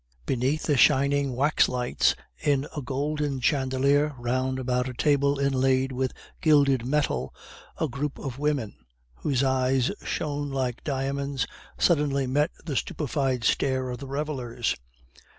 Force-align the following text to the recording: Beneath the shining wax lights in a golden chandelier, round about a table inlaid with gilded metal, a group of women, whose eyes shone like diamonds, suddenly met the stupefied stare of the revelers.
Beneath 0.25 0.63
the 0.63 0.77
shining 0.77 1.35
wax 1.35 1.69
lights 1.69 2.15
in 2.41 2.65
a 2.75 2.81
golden 2.81 3.39
chandelier, 3.39 4.15
round 4.17 4.57
about 4.57 4.89
a 4.89 4.95
table 4.95 5.37
inlaid 5.37 5.91
with 5.91 6.11
gilded 6.41 6.87
metal, 6.87 7.35
a 7.79 7.87
group 7.87 8.17
of 8.17 8.39
women, 8.39 8.75
whose 9.13 9.43
eyes 9.43 9.91
shone 10.03 10.49
like 10.49 10.83
diamonds, 10.83 11.45
suddenly 11.77 12.25
met 12.25 12.49
the 12.65 12.75
stupefied 12.75 13.43
stare 13.43 13.91
of 13.91 13.99
the 13.99 14.07
revelers. 14.07 14.75